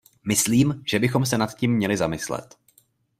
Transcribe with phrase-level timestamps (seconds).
[0.27, 2.57] Myslím, že bychom se nad tím měli zamyslet.